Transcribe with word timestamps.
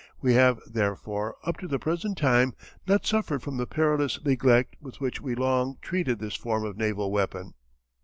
We 0.19 0.33
have, 0.33 0.59
therefore, 0.65 1.35
up 1.43 1.57
to 1.57 1.67
the 1.67 1.77
present 1.77 2.17
time, 2.17 2.53
not 2.87 3.05
suffered 3.05 3.43
from 3.43 3.57
the 3.57 3.67
perilous 3.67 4.19
neglect 4.25 4.75
with 4.81 4.99
which 4.99 5.21
we 5.21 5.35
long 5.35 5.77
treated 5.79 6.17
this 6.17 6.35
form 6.35 6.65
of 6.65 6.75
naval 6.75 7.11
weapon. 7.11 7.53